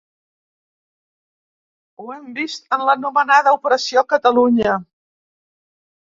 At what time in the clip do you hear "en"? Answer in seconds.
2.77-2.85